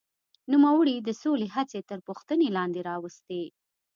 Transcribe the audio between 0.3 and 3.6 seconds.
نوموړي د سولې هڅې تر پوښتنې لاندې راوستې.